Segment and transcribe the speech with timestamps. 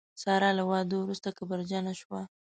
[0.23, 2.21] ساره له واده وروسته کبرجنه شوه.